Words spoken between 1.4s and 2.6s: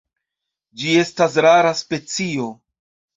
rara specio.